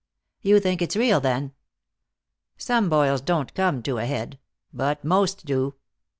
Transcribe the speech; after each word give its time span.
"You 0.41 0.59
think 0.59 0.81
it's 0.81 0.95
real, 0.95 1.19
then?" 1.19 1.53
"Some 2.57 2.89
boils 2.89 3.21
don't 3.21 3.53
come 3.53 3.83
to 3.83 3.99
a 3.99 4.05
head. 4.07 4.39
But 4.73 5.05
most 5.05 5.45
do." 5.45 5.75